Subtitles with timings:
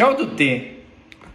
[0.00, 0.82] Ciao a tutti!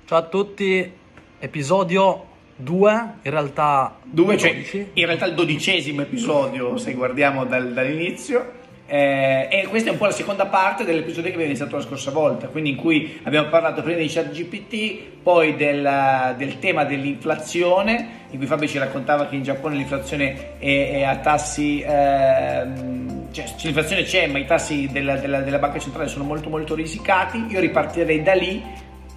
[0.05, 0.91] Ciao a tutti,
[1.37, 2.25] episodio
[2.55, 2.91] 2,
[3.21, 4.87] in realtà Due, cioè, 12.
[4.93, 8.63] in realtà il dodicesimo episodio, se guardiamo dal- dall'inizio.
[8.87, 12.09] Eh, e questa è un po' la seconda parte dell'episodio che abbiamo iniziato la scorsa
[12.09, 18.37] volta, quindi in cui abbiamo parlato prima di ChatGPT, poi del, del tema dell'inflazione, in
[18.39, 22.94] cui Fabio ci raccontava che in Giappone l'inflazione è, è a tassi, ehm,
[23.43, 27.45] cioè l'inflazione c'è, ma i tassi della, della- della banca centrale sono molto molto risicati.
[27.49, 28.63] Io ripartirei da lì,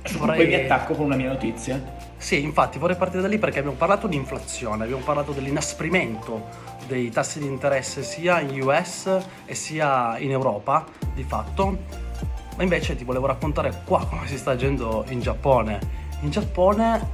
[0.02, 1.80] su cui Vorrei- poi vi attacco con una mia notizia.
[2.16, 7.10] Sì, infatti vorrei partire da lì perché abbiamo parlato di inflazione, abbiamo parlato dell'inasprimento dei
[7.10, 9.08] tassi di interesse sia in US
[9.46, 11.78] e sia in Europa, di fatto.
[12.56, 15.78] Ma invece ti volevo raccontare qua come si sta agendo in Giappone.
[16.22, 17.08] In Giappone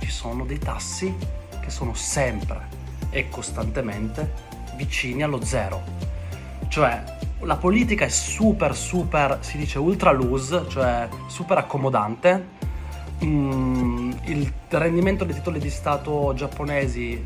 [0.00, 1.14] ci sono dei tassi
[1.60, 2.66] che sono sempre
[3.10, 4.32] e costantemente
[4.74, 5.82] vicini allo zero.
[6.68, 7.02] Cioè,
[7.40, 12.56] la politica è super, super, si dice ultra loose, cioè super accomodante.
[13.24, 17.22] Mm, il rendimento dei titoli di Stato giapponesi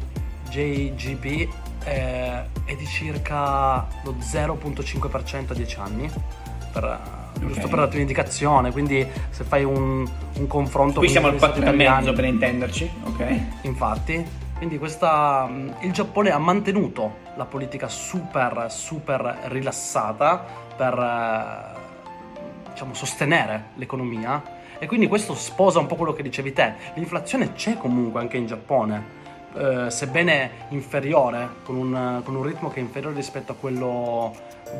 [0.49, 1.49] JGB
[1.85, 6.11] è, è di circa lo 0.5% a 10 anni.
[6.73, 7.69] Per, Giusto Ok.
[7.69, 11.73] per darti un'indicazione, quindi se fai un, un confronto Qui con siamo al titoli 4
[11.73, 13.41] e mezzo per intenderci, ok?
[13.63, 14.25] Infatti,
[14.63, 20.45] quindi questa, mh, il Giappone ha mantenuto la politica super, super rilassata
[20.77, 24.41] per eh, diciamo, sostenere l'economia
[24.79, 26.75] e quindi questo sposa un po' quello che dicevi te.
[26.95, 29.05] L'inflazione c'è comunque anche in Giappone,
[29.55, 34.33] eh, sebbene inferiore, con un, con un ritmo che è inferiore rispetto a quello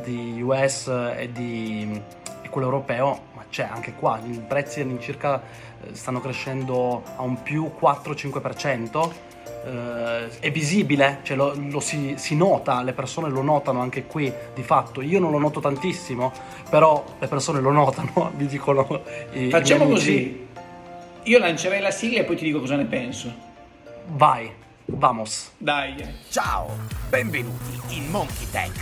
[0.05, 2.01] di US e, di,
[2.41, 5.43] e quello europeo, ma c'è anche qua, i prezzi all'incirca
[5.81, 9.31] eh, stanno crescendo a un più 4-5%.
[9.65, 14.33] Eh, è visibile, cioè lo, lo si, si nota, le persone lo notano anche qui
[14.55, 15.01] di fatto.
[15.03, 16.33] Io non lo noto tantissimo,
[16.71, 19.03] però le persone lo notano, mi dicono.
[19.33, 19.95] i- i Facciamo amici.
[19.97, 20.47] così.
[21.25, 23.33] Io lancerei la sigla e poi ti dico cosa ne penso.
[24.09, 24.51] Vai,
[24.87, 25.53] vamos.
[25.57, 25.95] Dai.
[26.29, 26.77] Ciao,
[27.09, 28.73] benvenuti in Monkey Tech,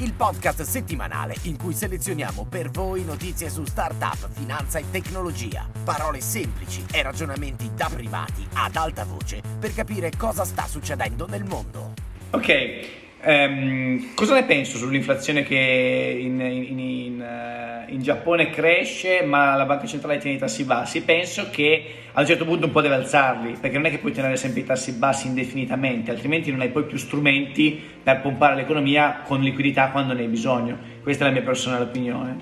[0.00, 6.20] il podcast settimanale in cui selezioniamo per voi notizie su startup, finanza e tecnologia, parole
[6.20, 11.94] semplici e ragionamenti da privati ad alta voce per capire cosa sta succedendo nel mondo.
[12.30, 13.07] Ok.
[13.20, 19.64] Ehm, cosa ne penso sull'inflazione che in, in- in, eh, in Giappone cresce ma la
[19.64, 21.02] banca centrale tiene i tassi bassi?
[21.02, 24.12] Penso che a un certo punto un po' deve alzarli perché non è che puoi
[24.12, 29.20] tenere sempre i tassi bassi indefinitamente altrimenti non hai poi più strumenti per pompare l'economia
[29.24, 30.78] con liquidità quando ne hai bisogno.
[31.02, 32.36] Questa è la mia personale opinione.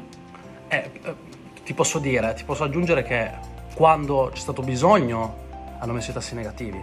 [0.68, 1.14] Eh, eh,
[1.64, 3.30] ti posso dire, ti posso aggiungere che
[3.74, 5.44] quando c'è stato bisogno
[5.78, 6.80] hanno messo i tassi negativi.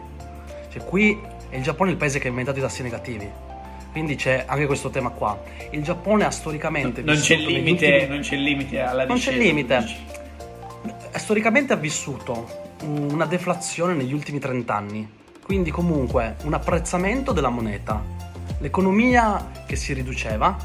[0.69, 3.29] Cioè qui è il Giappone il paese che ha inventato i tassi negativi.
[3.93, 5.39] Quindi c'è anche questo tema qua.
[5.69, 9.37] Il Giappone ha storicamente Non c'è, limite, ultimi- non c'è limite alla Non c'è discesa,
[9.47, 9.77] limite.
[9.77, 10.05] dici.
[11.11, 15.07] Eh, storicamente ha vissuto una deflazione negli ultimi 30 anni,
[15.45, 18.03] quindi comunque un apprezzamento della moneta,
[18.57, 20.57] l'economia che si riduceva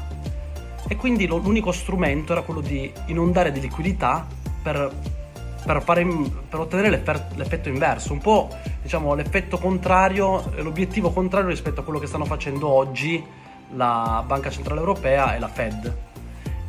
[0.87, 4.25] e quindi l'unico strumento era quello di inondare di liquidità
[4.63, 4.91] per,
[5.65, 6.05] per fare-
[6.49, 6.89] per ottenere
[7.35, 8.49] l'effetto inverso, un po'
[8.81, 13.23] diciamo l'effetto contrario, l'obiettivo contrario rispetto a quello che stanno facendo oggi
[13.75, 15.97] la Banca Centrale Europea e la Fed.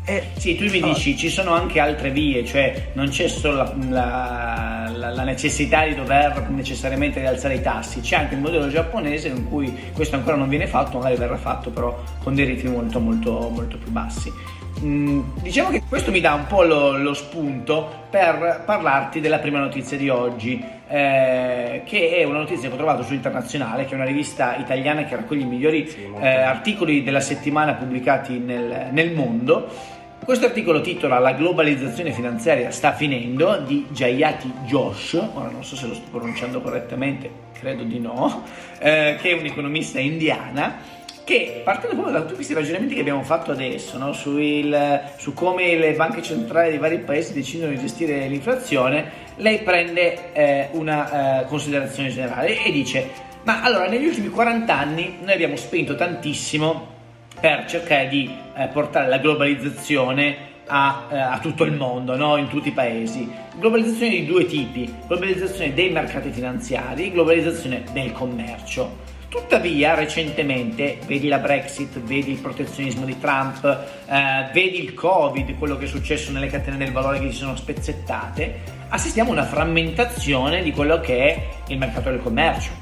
[0.04, 3.56] E Sì, tu mi Allora, dici ci sono anche altre vie, cioè non c'è solo
[3.56, 8.68] la, la- la- la necessità di dover necessariamente rialzare i tassi, c'è anche il modello
[8.68, 12.70] giapponese in cui questo ancora non viene fatto, magari verrà fatto però con dei ritmi
[12.70, 14.32] molto molto molto più bassi.
[14.82, 19.58] Mm, diciamo che questo mi dà un po' lo, lo spunto per parlarti della prima
[19.58, 23.94] notizia di oggi, eh, che è una notizia che ho trovato su Internazionale, che è
[23.94, 29.12] una rivista italiana che raccoglie i migliori Sì, eh, articoli della settimana pubblicati nel, nel
[29.12, 29.68] mondo.
[30.24, 35.86] Questo articolo titola La globalizzazione finanziaria sta finendo di Jayati Josh, ora non so se
[35.86, 38.44] lo sto pronunciando correttamente, credo di no,
[38.78, 40.98] eh, che è un'economista indiana
[41.30, 44.36] che partendo proprio da tutti questi ragionamenti che abbiamo fatto adesso no, su,
[45.16, 50.68] su come le banche centrali dei vari paesi decidono di gestire l'inflazione, lei prende eh,
[50.72, 55.94] una eh, considerazione generale e dice ma allora negli ultimi 40 anni noi abbiamo spento
[55.94, 56.98] tantissimo
[57.40, 62.38] per cercare di eh, portare la globalizzazione a, eh, a tutto il mondo, no?
[62.38, 63.30] in tutti i paesi.
[63.56, 69.18] Globalizzazione di due tipi, globalizzazione dei mercati finanziari, globalizzazione del commercio.
[69.30, 75.76] Tuttavia, recentemente, vedi la Brexit, vedi il protezionismo di Trump, eh, vedi il Covid, quello
[75.76, 80.64] che è successo nelle catene del valore che si sono spezzettate, assistiamo a una frammentazione
[80.64, 82.79] di quello che è il mercato del commercio.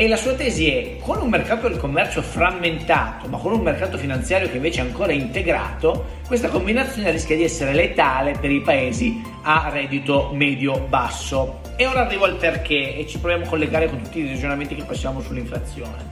[0.00, 3.98] E la sua tesi è, con un mercato del commercio frammentato, ma con un mercato
[3.98, 9.20] finanziario che invece è ancora integrato, questa combinazione rischia di essere letale per i paesi
[9.42, 11.62] a reddito medio-basso.
[11.74, 14.82] E ora arrivo al perché e ci proviamo a collegare con tutti i ragionamenti che
[14.82, 16.04] facciamo sull'inflazione.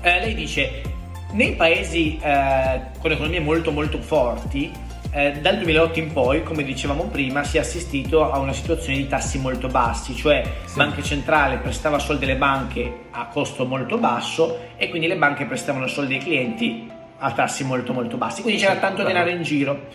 [0.00, 0.80] Eh, lei dice,
[1.32, 4.72] nei paesi eh, con economie molto molto forti,
[5.18, 9.08] eh, dal 2008 in poi, come dicevamo prima, si è assistito a una situazione di
[9.08, 10.76] tassi molto bassi, cioè sì.
[10.76, 15.88] banche centrali prestava soldi alle banche a costo molto basso e quindi le banche prestavano
[15.88, 16.88] soldi ai clienti
[17.18, 19.86] a tassi molto molto bassi, quindi c'era tanto denaro in giro.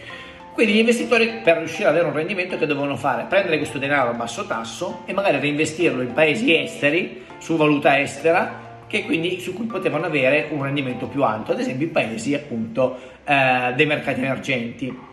[0.53, 3.23] Quindi gli investitori per riuscire ad avere un rendimento che dovevano fare?
[3.23, 8.59] Prendere questo denaro a basso tasso e magari reinvestirlo in paesi esteri, su valuta estera,
[8.87, 12.99] che quindi su cui potevano avere un rendimento più alto, ad esempio i paesi appunto
[13.23, 15.11] eh, dei mercati emergenti.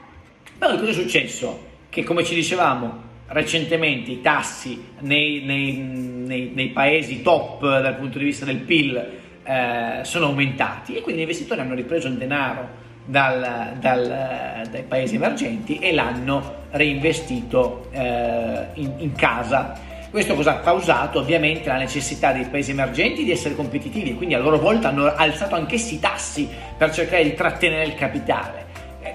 [0.60, 1.68] Poi cosa è successo?
[1.88, 8.18] Che come ci dicevamo recentemente i tassi nei, nei, nei, nei paesi top dal punto
[8.18, 8.94] di vista del PIL
[9.42, 12.68] eh, sono aumentati e quindi gli investitori hanno ripreso il denaro
[13.06, 20.58] dal, dal, dai paesi emergenti e l'hanno reinvestito eh, in, in casa questo cosa ha
[20.58, 21.20] causato?
[21.20, 25.54] Ovviamente la necessità dei paesi emergenti di essere competitivi, quindi a loro volta hanno alzato
[25.54, 28.69] anch'essi i tassi per cercare di trattenere il capitale eh,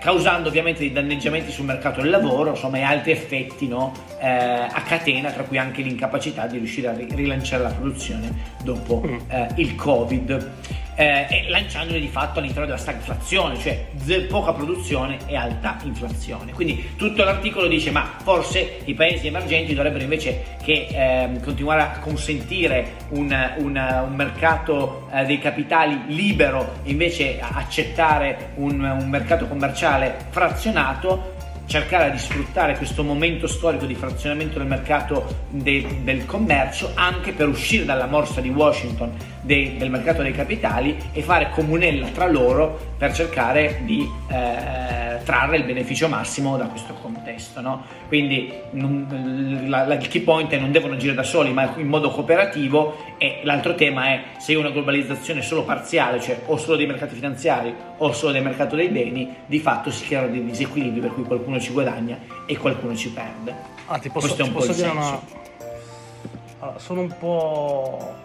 [0.06, 4.84] causando ovviamente dei danneggiamenti sul mercato del lavoro, insomma, e altri effetti no, eh, a
[4.86, 8.31] catena, tra cui anche l'incapacità di riuscire a rilanciare la produzione
[8.63, 9.18] dopo mm.
[9.30, 10.52] eh, il Covid
[10.95, 13.88] eh, e lanciandoli di fatto all'interno della stagflazione, cioè
[14.27, 16.53] poca produzione e alta inflazione.
[16.53, 22.00] Quindi tutto l'articolo dice ma forse i paesi emergenti dovrebbero invece che eh, continuare a
[22.00, 30.27] consentire un, un, un mercato eh, dei capitali libero, invece accettare un, un mercato commerciale
[30.30, 31.33] frazionato,
[31.65, 37.47] cercare di sfruttare questo momento storico di frazionamento del mercato de, del commercio anche per
[37.47, 42.94] uscire dalla morsa di Washington de, del mercato dei capitali e fare comunella tra loro
[42.97, 47.62] per cercare di eh, trarre il beneficio massimo da questo contesto.
[47.62, 47.83] No?
[48.07, 51.88] Quindi non, la, la, il key point è non devono agire da soli ma in
[51.88, 56.88] modo cooperativo e l'altro tema è se una globalizzazione solo parziale, cioè o solo dei
[56.88, 61.13] mercati finanziari o solo del mercato dei beni, di fatto si creano dei disequilibri per
[61.13, 63.53] cui qualcuno ci guadagna e qualcuno ci perde.
[63.86, 64.92] Ah, ti posso, Questo è un po' il senso.
[64.92, 65.21] Una...
[66.59, 68.25] Allora, sono un po'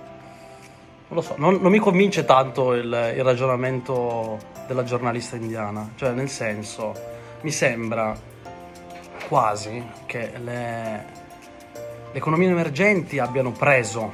[1.10, 6.12] non lo so, non, non mi convince tanto il, il, ragionamento della giornalista indiana, cioè
[6.12, 6.94] nel senso,
[7.40, 8.16] mi sembra
[9.26, 11.04] quasi che le,
[12.12, 14.12] le economie emergenti abbiano preso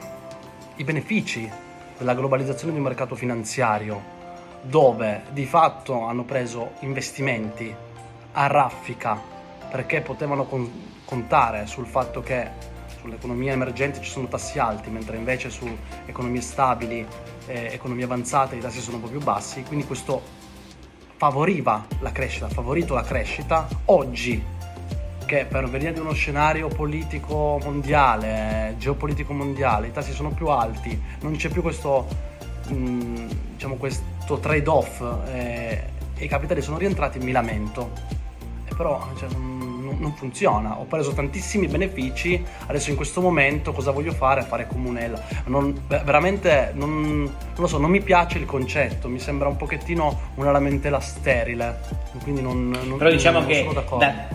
[0.76, 1.50] i benefici
[1.98, 4.14] della globalizzazione di un mercato finanziario
[4.62, 7.74] dove di fatto hanno preso investimenti
[8.32, 9.20] a raffica
[9.70, 12.74] perché potevano con- contare sul fatto che
[13.06, 15.64] sulle economie emergenti ci sono tassi alti, mentre invece su
[16.06, 17.06] economie stabili,
[17.46, 20.20] eh, economie avanzate i tassi sono un po' più bassi, quindi questo
[21.16, 23.68] favoriva la crescita, ha favorito la crescita.
[23.86, 24.42] Oggi,
[25.24, 31.00] che per venire di uno scenario politico mondiale, geopolitico mondiale, i tassi sono più alti,
[31.20, 32.06] non c'è più questo,
[32.68, 35.82] mh, mm, diciamo, questo trade-off eh,
[36.16, 37.90] e i capitali sono rientrati, mi lamento.
[38.64, 39.65] E però cioè, non,
[39.98, 40.78] non, funziona.
[40.78, 44.42] Ho preso tantissimi benefici, adesso in questo momento cosa voglio fare?
[44.42, 45.20] Fare comunella.
[45.46, 50.32] Non, veramente non, non, lo so, non mi piace il concetto, mi sembra un pochettino
[50.34, 51.80] una lamentela sterile.
[52.22, 54.28] Quindi non, non Però diciamo che da,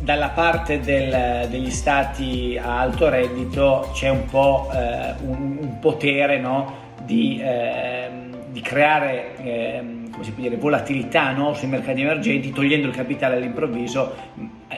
[0.00, 6.38] dalla parte del, degli stati a alto reddito c'è un po' eh, un, un, potere
[6.38, 6.86] no?
[7.02, 11.54] di, eh, di, creare eh, come si può dire, volatilità no?
[11.54, 14.14] sui mercati emergenti, togliendo il capitale all'improvviso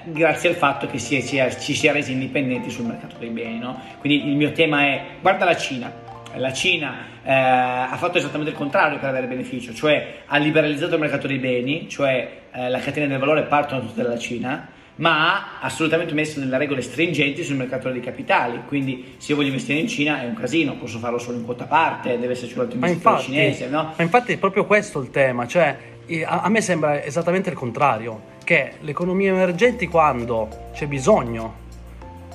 [0.04, 3.16] grazie al fatto che si è, si è, ci si è resi indipendenti sul mercato
[3.18, 3.58] dei beni.
[3.58, 3.80] No?
[3.98, 5.92] Quindi il mio tema è, guarda la Cina,
[6.34, 11.00] la Cina eh, ha fatto esattamente il contrario per avere beneficio, cioè ha liberalizzato il
[11.00, 14.68] mercato dei beni, cioè eh, la catena del valore partono tutte dalla Cina,
[15.00, 19.48] ma ha assolutamente messo delle regole stringenti sul mercato dei capitali, quindi se io voglio
[19.48, 22.60] investire in Cina è un casino, posso farlo solo in quota parte, deve esserci un
[22.62, 23.68] altro investitore cinese.
[23.68, 23.94] No?
[23.96, 25.76] Ma infatti è proprio questo il tema, cioè
[26.24, 31.68] a, a me sembra esattamente il contrario che le economie emergenti quando c'è bisogno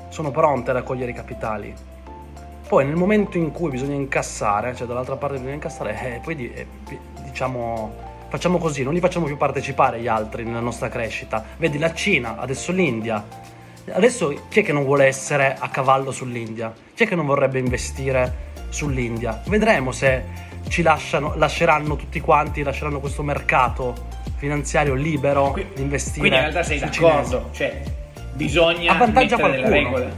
[0.10, 1.74] sono pronte ad accogliere i capitali.
[2.68, 6.66] Poi nel momento in cui bisogna incassare, cioè dall'altra parte bisogna incassare, eh, poi eh,
[7.24, 8.05] diciamo
[8.36, 11.44] facciamo così, non li facciamo più partecipare gli altri nella nostra crescita.
[11.58, 13.24] Vedi la Cina, adesso l'India.
[13.92, 16.74] Adesso chi è che non vuole essere a cavallo sull'India?
[16.94, 19.42] Chi è che non vorrebbe investire sull'India?
[19.48, 20.24] Vedremo se
[20.68, 23.94] ci lasciano, lasceranno tutti quanti, lasceranno questo mercato
[24.36, 26.28] finanziario libero qui, di investire.
[26.28, 27.82] Quindi in realtà sei d'accordo, cioè
[28.34, 30.14] bisogna mettere delle regole.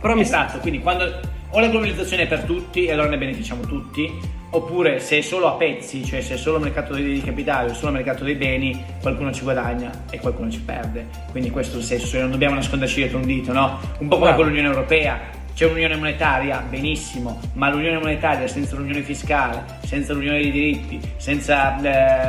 [0.00, 0.60] Però esatto, mi...
[0.60, 5.18] quindi quando, o la globalizzazione è per tutti e allora ne beneficiamo tutti, oppure se
[5.18, 8.34] è solo a pezzi, cioè se è solo mercato dei capitali o solo mercato dei
[8.34, 11.06] beni, qualcuno ci guadagna e qualcuno ci perde.
[11.30, 13.78] Quindi questo è il senso, non dobbiamo nasconderci dietro un dito, no?
[13.98, 15.40] Un po' come con l'Unione Europea.
[15.54, 21.78] C'è un'unione monetaria, benissimo, ma l'unione monetaria senza l'unione fiscale, senza l'unione dei diritti, senza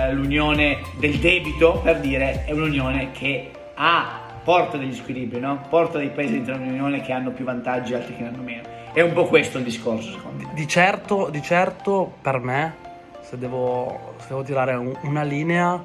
[0.09, 5.65] eh, l'unione del debito, per dire, è un'unione che ha porta degli squilibri, no?
[5.69, 8.61] porta dei paesi all'interno dell'Unione che hanno più vantaggi e altri che ne hanno meno.
[8.93, 10.53] È un po' questo il discorso, secondo me.
[10.53, 12.75] Di certo, di certo per me,
[13.21, 15.81] se devo, se devo tirare un, una linea,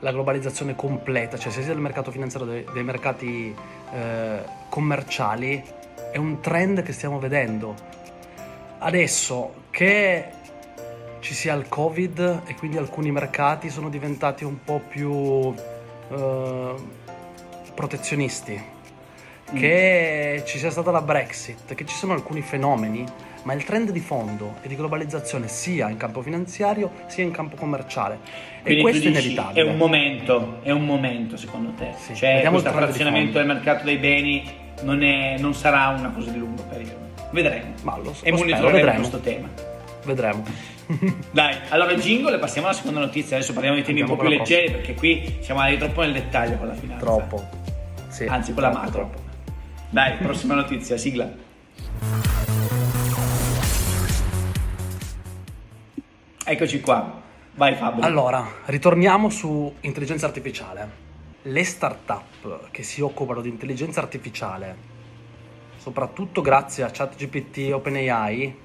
[0.00, 3.54] la globalizzazione completa, cioè sia del mercato finanziario dei, dei mercati
[3.92, 5.62] eh, commerciali,
[6.10, 7.74] è un trend che stiamo vedendo.
[8.78, 10.24] Adesso che
[11.20, 15.54] ci sia il Covid e quindi alcuni mercati sono diventati un po' più...
[16.10, 17.04] Eh,
[17.76, 18.60] protezionisti,
[19.52, 19.56] mm.
[19.56, 23.04] che ci sia stata la Brexit, che ci sono alcuni fenomeni,
[23.46, 27.54] ma il trend di fondo e di globalizzazione sia in campo finanziario sia in campo
[27.56, 28.18] commerciale.
[28.62, 29.60] Quindi e questo è inevitabile.
[29.60, 31.92] È un momento, è un momento secondo te.
[31.96, 36.38] Sì, cioè questo frazionamento del mercato dei beni non, è, non, sarà una cosa di
[36.38, 37.04] lungo periodo.
[37.30, 37.74] Vedremo.
[37.82, 39.48] Ma lo so, e monitoreremo questo tema.
[40.04, 40.44] Vedremo.
[41.30, 43.36] Dai, allora jingle e passiamo alla seconda notizia.
[43.36, 46.12] Adesso parliamo di temi Andiamo un po' più leggeri perché qui siamo andati troppo nel
[46.12, 47.04] dettaglio con la finanza.
[47.04, 47.48] Troppo.
[48.08, 49.10] Sì, Anzi, quella troppo, macro.
[49.10, 49.25] Troppo.
[49.88, 51.30] Dai, prossima notizia, sigla.
[56.44, 57.22] Eccoci qua.
[57.54, 58.02] Vai Fabio.
[58.02, 61.04] Allora, ritorniamo su intelligenza artificiale.
[61.42, 64.76] Le start-up che si occupano di intelligenza artificiale,
[65.76, 68.56] soprattutto grazie a ChatGPT e OpenAI,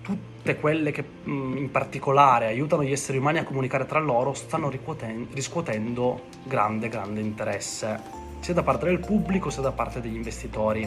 [0.00, 6.28] tutte quelle che in particolare aiutano gli esseri umani a comunicare tra loro, stanno riscuotendo
[6.44, 10.86] grande, grande interesse sia da parte del pubblico sia da parte degli investitori.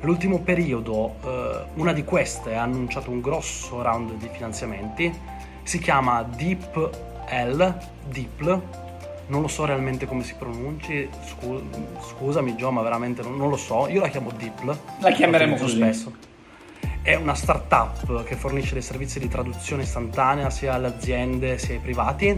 [0.00, 5.16] L'ultimo periodo eh, una di queste ha annunciato un grosso round di finanziamenti,
[5.62, 7.78] si chiama DeepL,
[8.08, 8.60] Deepl,
[9.28, 11.62] non lo so realmente come si pronunci, Scu-
[12.08, 14.76] scusami Gio ma veramente non, non, lo so, io la chiamo Deepl.
[14.98, 15.76] La chiameremo così.
[15.76, 16.33] Spesso.
[17.04, 21.80] È una startup che fornisce dei servizi di traduzione istantanea sia alle aziende sia ai
[21.80, 22.28] privati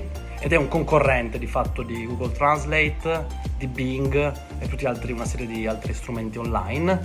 [0.40, 5.24] ed è un concorrente di fatto di Google Translate, di Bing e tutti altri, una
[5.24, 7.00] serie di altri strumenti online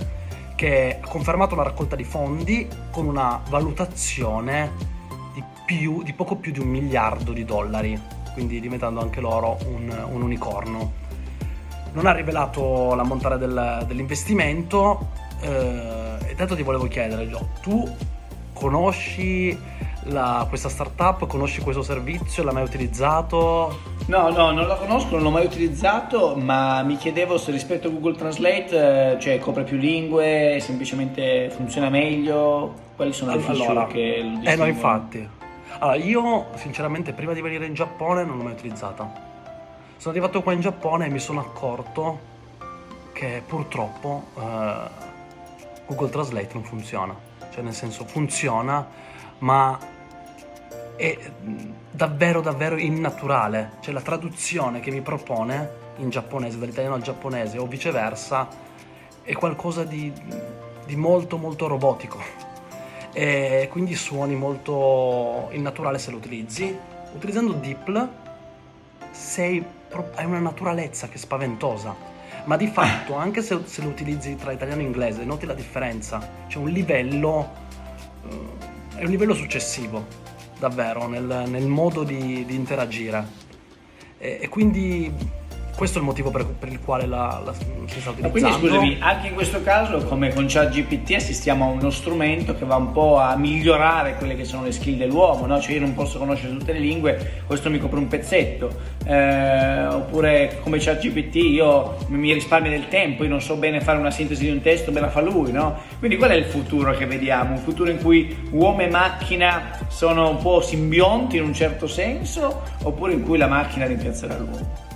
[0.56, 4.72] che ha confermato una raccolta di fondi con una valutazione
[5.32, 7.96] di, più, di poco più di un miliardo di dollari,
[8.32, 10.94] quindi diventando anche loro un, un unicorno.
[11.92, 15.10] Non ha rivelato l'ammontare del, dell'investimento,
[15.42, 17.86] eh, e tanto ti volevo chiedere, Gio, tu
[18.54, 19.56] conosci
[20.04, 23.78] la, questa startup, conosci questo servizio, l'hai mai utilizzato?
[24.06, 27.90] No, no, non la conosco, non l'ho mai utilizzato, ma mi chiedevo se rispetto a
[27.90, 33.86] Google Translate, eh, cioè copre più lingue, semplicemente funziona meglio, quali sono le feature allora,
[33.86, 34.50] che lo distinguono?
[34.50, 35.28] Eh no, infatti.
[35.80, 39.12] Allora, io sinceramente prima di venire in Giappone non l'ho mai utilizzata.
[39.98, 42.18] Sono arrivato qua in Giappone e mi sono accorto
[43.12, 44.24] che purtroppo...
[44.38, 45.10] Eh,
[45.92, 47.14] Google Translate non funziona,
[47.50, 48.86] cioè nel senso funziona,
[49.38, 49.78] ma
[50.96, 51.18] è
[51.90, 57.66] davvero davvero innaturale, cioè la traduzione che mi propone in giapponese, dall'italiano al giapponese o
[57.66, 58.48] viceversa,
[59.22, 60.10] è qualcosa di,
[60.86, 62.18] di molto molto robotico.
[63.12, 66.74] E quindi suoni molto innaturale se lo utilizzi.
[67.14, 68.08] Utilizzando DeepL
[69.10, 69.62] sei,
[70.14, 72.11] hai una naturalezza che è spaventosa
[72.44, 76.44] ma di fatto anche se, se, lo utilizzi tra italiano e inglese noti la differenza,
[76.48, 77.50] c'è un livello,
[78.22, 80.06] uh, è un livello successivo
[80.58, 83.40] davvero nel, nel modo di, di interagire.
[84.18, 85.12] E, e quindi
[85.76, 88.30] questo è il motivo per, per il quale la, la, si sta utilizzando.
[88.30, 92.76] Quindi scusami, anche in questo caso, come con ChatGPT, assistiamo a uno strumento che va
[92.76, 95.60] un po' a migliorare quelle che sono le skill dell'uomo, no?
[95.60, 98.90] Cioè io non posso conoscere tutte le lingue, questo mi copre un pezzetto.
[99.04, 104.10] Eh, oppure come ChatGPT io mi risparmio del tempo, io non so bene fare una
[104.10, 105.80] sintesi di un testo, me la fa lui, no?
[105.98, 107.54] Quindi qual è il futuro che vediamo?
[107.54, 112.62] Un futuro in cui uomo e macchina sono un po' simbionti in un certo senso,
[112.82, 114.91] oppure in cui la macchina rimpiazzerà l'uomo?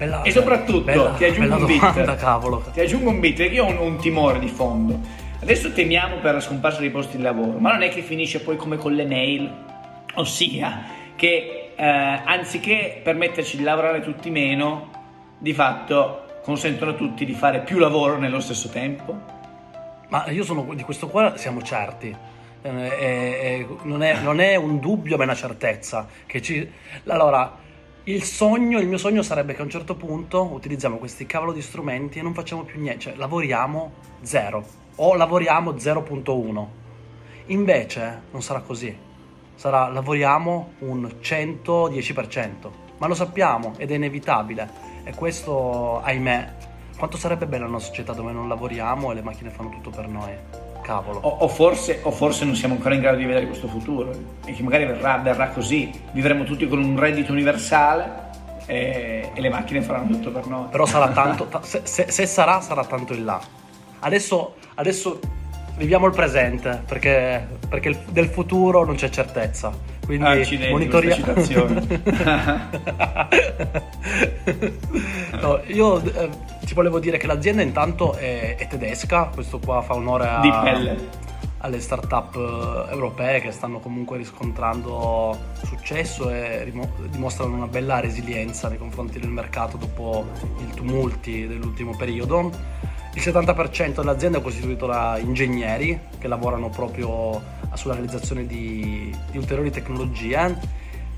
[0.00, 2.14] Bella, e soprattutto bella, ti aggiungo un bit.
[2.16, 2.64] cavolo.
[2.72, 4.98] Ti aggiungo un bit perché io ho un, un, timore di fondo.
[5.42, 8.56] Adesso temiamo per la scomparsa dei posti di lavoro, ma non è che finisce poi
[8.56, 9.52] come con le mail,
[10.14, 10.84] ossia
[11.16, 14.88] che eh, anziché permetterci di lavorare tutti meno,
[15.36, 19.14] di fatto consentono a tutti di fare più lavoro nello stesso tempo.
[20.08, 22.16] Ma io sono di questo qua siamo certi.
[22.62, 26.70] Eh, eh, non, è, non, è, un dubbio ma è una certezza che ci...
[27.06, 27.68] allora
[28.10, 31.62] il sogno, il mio sogno sarebbe che a un certo punto utilizziamo questi cavolo di
[31.62, 34.64] strumenti e non facciamo più niente, cioè lavoriamo zero
[34.96, 36.66] o lavoriamo 0.1.
[37.46, 38.94] Invece non sarà così,
[39.54, 42.50] sarà lavoriamo un 110%,
[42.98, 46.54] ma lo sappiamo ed è inevitabile e questo, ahimè,
[46.98, 50.69] quanto sarebbe bella una società dove non lavoriamo e le macchine fanno tutto per noi.
[50.80, 51.20] Cavolo.
[51.20, 54.10] O, o forse, o forse non siamo ancora in grado di vedere questo futuro
[54.44, 58.28] e che magari verrà, verrà così, vivremo tutti con un reddito universale
[58.66, 60.68] e, e, le macchine faranno tutto per noi.
[60.70, 63.40] Però sarà tanto, se, se, se sarà, sarà tanto in là.
[64.00, 65.18] Adesso, adesso
[65.76, 69.72] viviamo il presente perché, perché del futuro non c'è certezza.
[70.04, 71.16] Quindi Accidenti, monitoria...
[75.40, 76.28] no, io eh,
[76.70, 80.40] ti volevo dire che l'azienda intanto è, è tedesca, questo qua fa onore a,
[81.58, 88.68] alle start-up eh, europee che stanno comunque riscontrando successo e rimo- dimostrano una bella resilienza
[88.68, 90.28] nei confronti del mercato dopo
[90.60, 92.52] i tumulti dell'ultimo periodo.
[93.14, 97.42] Il 70% dell'azienda è costituito da ingegneri che lavorano proprio
[97.74, 100.56] sulla realizzazione di, di ulteriori tecnologie.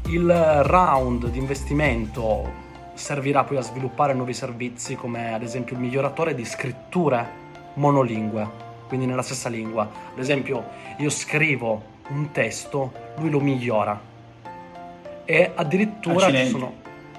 [0.07, 0.33] Il
[0.63, 2.71] round di investimento
[3.03, 7.41] servirà poi a sviluppare nuovi servizi come ad esempio il miglioratore di scritture
[7.75, 8.49] monolingue,
[8.87, 9.83] quindi nella stessa lingua.
[10.13, 10.65] Ad esempio
[10.99, 14.01] io scrivo un testo, lui lo migliora.
[15.25, 16.45] E addirittura Accidenti.
[16.45, 16.75] ci sono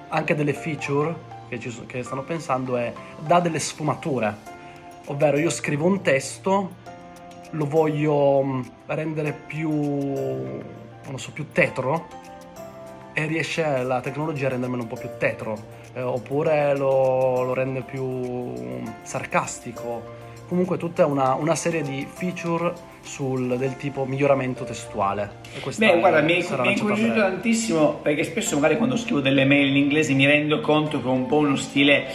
[0.08, 1.14] anche delle feature
[1.50, 4.52] che, ci, che stanno pensando e dà delle sfumature.
[5.08, 6.76] Ovvero io scrivo un testo,
[7.50, 12.22] lo voglio mm, rendere più, non so, più tetro
[13.14, 15.58] e riesce la tecnologia a rendermelo un po' più tetro,
[15.94, 18.54] eh, oppure lo, lo, rende più
[19.04, 20.22] sarcastico.
[20.48, 25.42] Comunque tutta una, una serie di feature sul, del tipo miglioramento testuale.
[25.78, 30.14] Beh, guarda, mi è incuriosito tantissimo perché spesso magari quando scrivo delle mail in inglese
[30.14, 32.08] mi rendo conto che ho un po' uno stile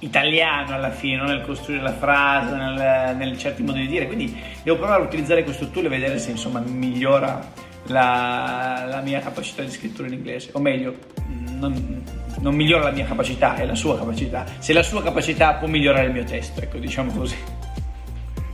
[0.00, 1.24] italiano alla fine, no?
[1.24, 5.44] nel costruire la frase, nel, nel, certi modi di dire, quindi devo provare a utilizzare
[5.44, 10.50] questo tool e vedere se insomma migliora la, la mia capacità di scrittura in inglese,
[10.52, 12.02] o meglio, non,
[12.40, 14.44] non, migliora la mia capacità, è la sua capacità.
[14.58, 17.36] Se la sua capacità può migliorare il mio testo, ecco, diciamo così.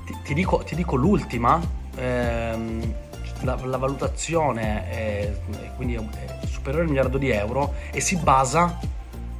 [0.04, 1.60] Ti, ti, dico, ti dico, l'ultima,
[1.96, 2.94] ehm,
[3.42, 5.32] la, la, valutazione è,
[5.76, 8.78] quindi è superiore al miliardo di euro e si basa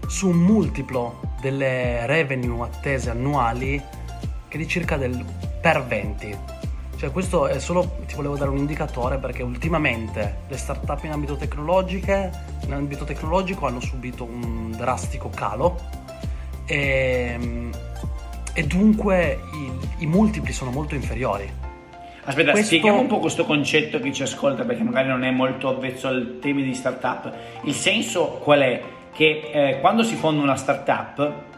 [0.06, 3.80] su un multiplo delle revenue attese annuali
[4.48, 5.24] che è di circa del
[5.60, 6.59] per 20.
[7.00, 11.38] Cioè questo è solo, ti volevo dare un indicatore perché ultimamente le start-up in ambito,
[11.40, 15.80] in ambito tecnologico hanno subito un drastico calo
[16.66, 17.70] e,
[18.52, 21.50] e dunque i, i, multipli sono molto inferiori.
[22.24, 22.66] Aspetta, questo...
[22.66, 26.36] spieghiamo un po' questo concetto che ci ascolta perché magari non è molto avvezzo al
[26.38, 27.32] tema di start-up.
[27.62, 28.82] Il senso qual è?
[29.12, 31.48] che eh, quando si fonda una startup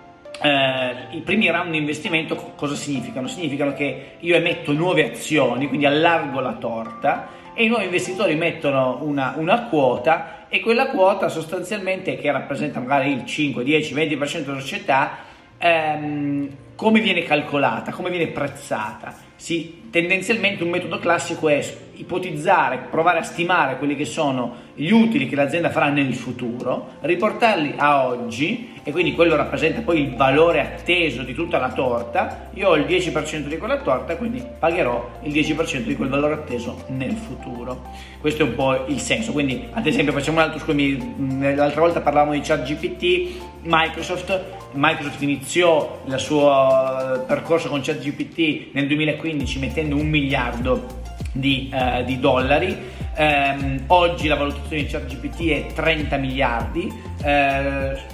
[0.42, 3.28] eh, i primi round di investimento cosa significano?
[3.28, 8.98] Significano che io emetto nuove azioni, quindi allargo la torta e i nuovi investitori mettono
[9.02, 14.60] una, una quota e quella quota sostanzialmente che rappresenta magari il 5, 10, 20% della
[14.60, 15.18] società
[15.58, 19.14] ehm, come viene calcolata, come viene prezzata?
[19.36, 21.60] Si, tendenzialmente un metodo classico è
[22.02, 27.74] ipotizzare, provare a stimare quelli che sono gli utili che l'azienda farà nel futuro, riportarli
[27.76, 32.50] a oggi e quindi quello rappresenta poi il valore atteso di tutta la torta.
[32.54, 36.84] Io ho il 10% di quella torta, quindi pagherò il 10% di quel valore atteso
[36.88, 37.82] nel futuro.
[38.20, 39.32] Questo è un po' il senso.
[39.32, 44.40] Quindi, ad esempio, facciamo un altro, scusami, l'altra volta parlavamo di ChatGPT, Microsoft,
[44.72, 51.01] Microsoft iniziò il suo percorso con ChatGPT nel 2015 mettendo un miliardo
[51.32, 53.00] di, uh, di dollari.
[53.14, 57.26] Um, oggi la valutazione di ChatGPT è 30 miliardi uh,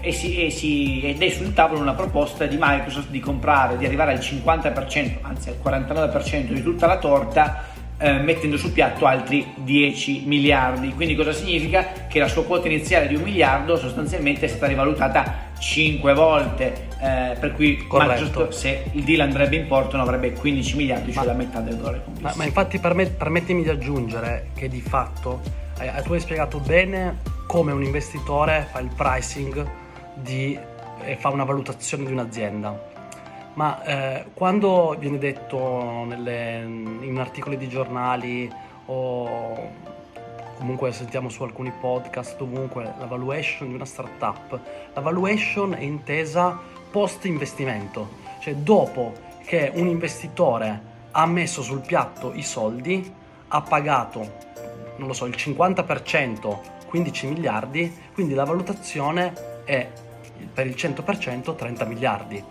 [0.00, 3.86] e, si, e si, ed è sul tavolo una proposta di Microsoft di comprare, di
[3.86, 9.44] arrivare al 50%, anzi al 49% di tutta la torta eh, mettendo sul piatto altri
[9.56, 10.94] 10 miliardi.
[10.94, 12.06] Quindi cosa significa?
[12.08, 17.36] Che la sua quota iniziale di un miliardo sostanzialmente è stata rivalutata 5 volte, eh,
[17.38, 21.32] per cui Microsoft se il deal andrebbe in porto non avrebbe 15 miliardi, cioè ma,
[21.32, 22.04] la metà del dollaro.
[22.20, 25.40] Ma, ma, infatti permet, permettimi di aggiungere che di fatto
[25.80, 29.66] eh, tu hai spiegato bene come un investitore fa il pricing
[30.14, 30.58] di,
[31.04, 32.96] e fa una valutazione di un'azienda.
[33.54, 38.48] Ma eh, quando viene detto nelle, in articoli di giornali
[38.86, 39.96] o
[40.58, 44.60] comunque sentiamo su alcuni podcast ovunque la valuation di una startup,
[44.92, 46.58] la valuation è intesa
[46.90, 48.08] post investimento,
[48.40, 53.10] cioè dopo che un investitore ha messo sul piatto i soldi,
[53.48, 54.18] ha pagato,
[54.96, 59.88] non lo so, il 50% 15 miliardi, quindi la valutazione è
[60.52, 62.44] per il 100% 30 miliardi.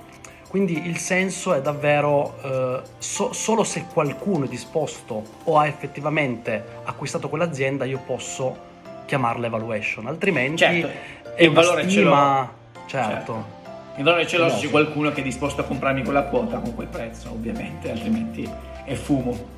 [0.48, 6.64] Quindi il senso è davvero eh, so, solo se qualcuno è disposto o ha effettivamente
[6.86, 8.66] acquistato quell'azienda io posso
[9.06, 10.88] chiamarla evaluation, altrimenti certo,
[11.36, 13.10] è il valore stima, ce certo.
[13.10, 13.56] certo.
[13.98, 16.76] Il valore ce l'ho se c'è qualcuno che è disposto a comprarmi quella quota con
[16.76, 18.48] quel prezzo, ovviamente, altrimenti
[18.86, 19.56] è fumo.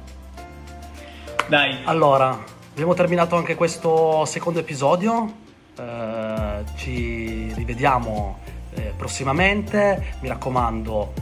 [1.47, 5.47] Dai, Allora, abbiamo terminato anche questo secondo episodio.
[5.77, 8.39] Eh, ci rivediamo
[8.75, 10.15] eh, prossimamente.
[10.21, 11.13] Mi raccomando,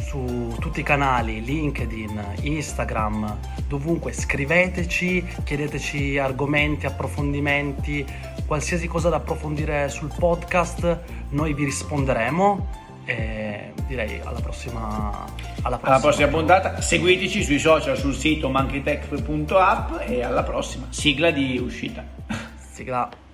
[0.00, 8.04] su, tutti i canali, LinkedIn, Instagram, dovunque scriveteci, chiedeteci argomenti, approfondimenti,
[8.46, 10.98] qualsiasi cosa da approfondire sul podcast,
[11.30, 12.88] noi vi risponderemo.
[13.04, 15.24] E direi alla prossima,
[15.62, 15.80] alla prossima.
[15.82, 16.80] alla prossima puntata.
[16.80, 20.86] Seguiteci sui social, sul sito monkeytech.app e alla prossima.
[20.90, 22.04] Sigla di uscita.
[22.72, 23.29] Sigla.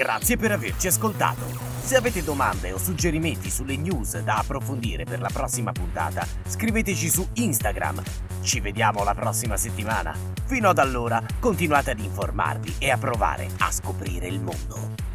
[0.00, 1.42] Grazie per averci ascoltato.
[1.82, 7.28] Se avete domande o suggerimenti sulle news da approfondire per la prossima puntata, scriveteci su
[7.34, 8.02] Instagram.
[8.40, 10.16] Ci vediamo la prossima settimana.
[10.46, 15.09] Fino ad allora, continuate ad informarvi e a provare a scoprire il mondo.